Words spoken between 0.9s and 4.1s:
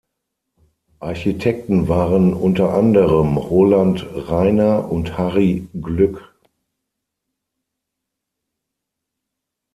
Architekten waren unter anderem Roland